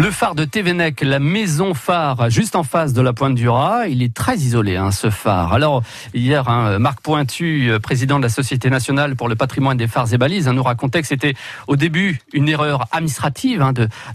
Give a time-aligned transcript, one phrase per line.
[0.00, 3.86] Le phare de Thévenec, la maison phare, juste en face de la pointe du Raz,
[3.86, 5.52] il est très isolé, hein, ce phare.
[5.52, 5.82] Alors,
[6.14, 10.10] hier, hein, Marc Pointu, euh, président de la Société nationale pour le patrimoine des phares
[10.14, 11.34] et balises, hein, nous racontait que c'était
[11.66, 13.62] au début une erreur administrative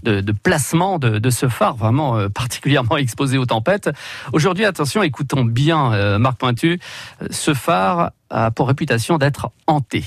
[0.02, 3.88] de, de, placement de, de, ce phare, vraiment euh, particulièrement exposé aux tempêtes.
[4.32, 6.80] Aujourd'hui, attention, écoutons bien euh, Marc Pointu,
[7.30, 10.02] ce phare a pour réputation d'être hanté.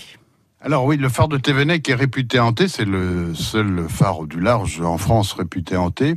[0.62, 4.82] Alors oui, le phare de Thévenec est réputé hanté, c'est le seul phare du large
[4.82, 6.16] en France réputé hanté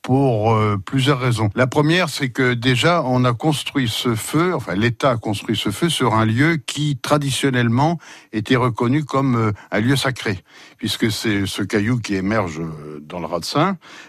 [0.00, 1.50] pour euh, plusieurs raisons.
[1.54, 5.70] La première, c'est que déjà on a construit ce feu, enfin l'État a construit ce
[5.70, 7.98] feu sur un lieu qui traditionnellement
[8.32, 10.38] était reconnu comme euh, un lieu sacré,
[10.78, 13.26] puisque c'est ce caillou qui émerge euh, dans le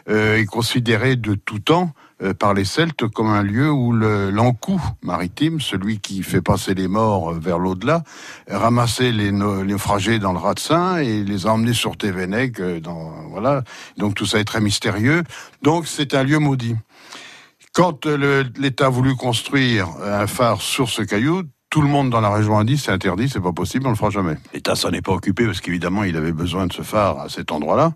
[0.09, 1.93] euh, est considéré de tout temps
[2.39, 7.31] par les Celtes comme un lieu où l'encou maritime, celui qui fait passer les morts
[7.31, 8.03] euh, vers l'au-delà,
[8.49, 12.59] ramassait les, naufragés dans le Ratsin et les a emmenés sur Tévenec.
[12.59, 12.79] Euh,
[13.29, 13.63] voilà.
[13.97, 15.23] Donc tout ça est très mystérieux.
[15.61, 16.75] Donc c'est un lieu maudit.
[17.73, 22.29] Quand l'État a voulu construire un phare sur ce caillou, tout le monde dans la
[22.29, 24.35] région a dit c'est interdit, c'est pas possible, on le fera jamais.
[24.53, 27.51] L'État s'en est pas occupé parce qu'évidemment il avait besoin de ce phare à cet
[27.51, 27.93] endroit-là.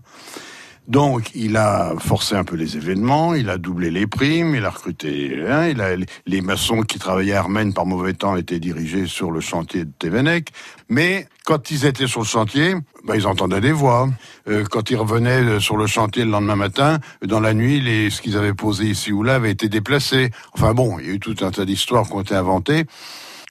[0.87, 4.69] Donc, il a forcé un peu les événements, il a doublé les primes, il a
[4.69, 9.05] recruté, hein, il a, les maçons qui travaillaient à Armen par mauvais temps étaient dirigés
[9.05, 10.51] sur le chantier de Thévenec.
[10.87, 14.07] Mais quand ils étaient sur le chantier, bah, ils entendaient des voix.
[14.47, 18.09] Euh, quand ils revenaient euh, sur le chantier le lendemain matin, dans la nuit, les,
[18.09, 20.31] ce qu'ils avaient posé ici ou là avait été déplacé.
[20.53, 22.85] Enfin bon, il y a eu tout un tas d'histoires qui ont été inventées,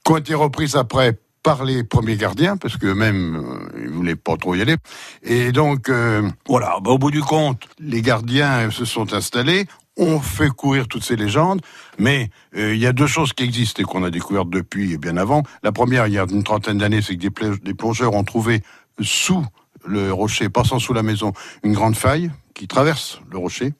[0.03, 4.35] qui ont été reprises après par les premiers gardiens, parce qu'eux-mêmes, euh, ils voulaient pas
[4.35, 4.75] trop y aller.
[5.23, 10.19] Et donc, euh, voilà, bah, au bout du compte, les gardiens se sont installés, ont
[10.19, 11.61] fait courir toutes ces légendes,
[11.99, 14.97] mais euh, il y a deux choses qui existent et qu'on a découvertes depuis et
[14.97, 15.43] bien avant.
[15.63, 18.61] La première, il y a une trentaine d'années, c'est que des plongeurs ont trouvé
[18.99, 19.45] sous
[19.85, 21.31] le rocher, passant sous la maison,
[21.63, 23.71] une grande faille qui traverse le rocher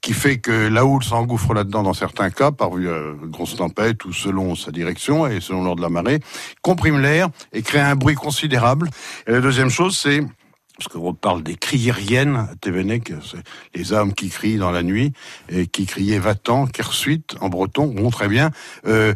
[0.00, 4.12] qui fait que la houle s'engouffre là-dedans dans certains cas par euh, grosse tempête ou
[4.12, 6.20] selon sa direction et selon l'ordre de la marée,
[6.62, 8.88] comprime l'air et crée un bruit considérable.
[9.26, 10.22] Et la deuxième chose, c'est
[10.80, 13.12] parce qu'on parle des criériennes à Thévenec,
[13.74, 15.12] les âmes qui crient dans la nuit,
[15.50, 18.50] et qui criaient va-t'en, kersuite en breton, bon très bien.
[18.86, 19.12] Euh,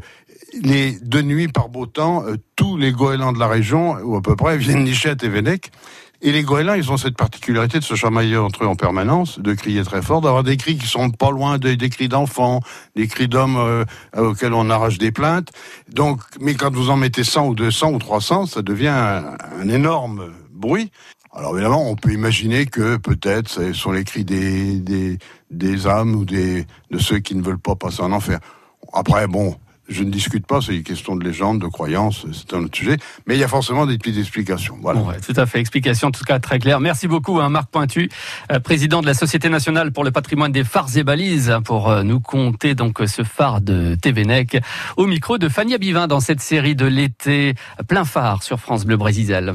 [0.63, 4.21] les deux nuits par beau temps, euh, tous les goélands de la région, ou à
[4.21, 5.71] peu près, viennent nicher à Thévenec.
[6.27, 9.53] Et les goélands, ils ont cette particularité de se chamailler entre eux en permanence, de
[9.53, 12.61] crier très fort, d'avoir des cris qui sont pas loin des, cris d'enfants,
[12.97, 13.85] des cris d'hommes euh,
[14.17, 15.51] auxquels on arrache des plaintes.
[15.93, 20.33] Donc, mais quand vous en mettez 100 ou 200 ou 300, ça devient un, énorme
[20.51, 20.91] bruit.
[21.35, 25.19] Alors évidemment, on peut imaginer que peut-être ce sont les cris des, des,
[25.51, 28.39] des âmes ou des, de ceux qui ne veulent pas passer en enfer.
[28.95, 29.57] Après, bon,
[29.89, 32.97] je ne discute pas, c'est une question de légende, de croyance, c'est un autre sujet,
[33.27, 34.79] mais il y a forcément des petites explications.
[34.81, 35.01] Voilà.
[35.25, 36.81] tout à fait, explication en tout cas très claire.
[36.81, 38.11] Merci beaucoup, hein, Marc Pointu,
[38.53, 42.03] euh, président de la Société nationale pour le patrimoine des phares et balises, pour euh,
[42.03, 44.59] nous compter donc ce phare de Thévenec
[44.97, 47.55] au micro de Fanny Bivin dans cette série de l'été
[47.89, 49.55] plein phare sur France Bleu Brésil.